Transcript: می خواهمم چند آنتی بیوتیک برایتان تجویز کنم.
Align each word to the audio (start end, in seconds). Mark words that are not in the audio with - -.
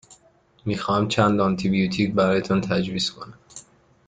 می 0.65 0.77
خواهمم 0.77 1.07
چند 1.07 1.39
آنتی 1.39 1.69
بیوتیک 1.69 2.13
برایتان 2.13 2.61
تجویز 2.61 3.11
کنم. 3.11 3.33